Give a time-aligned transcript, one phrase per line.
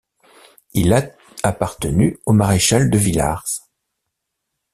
[0.73, 1.11] Il a
[1.43, 3.67] appartenu au Maréchal de Villars.